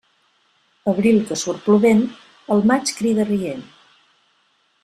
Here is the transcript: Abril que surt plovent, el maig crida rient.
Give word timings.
Abril 0.93 1.19
que 1.27 1.37
surt 1.41 1.61
plovent, 1.67 2.01
el 2.57 2.65
maig 2.73 2.97
crida 3.03 3.29
rient. 3.29 3.65